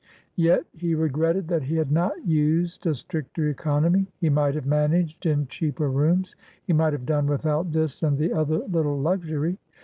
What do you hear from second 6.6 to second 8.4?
he might have done without this and the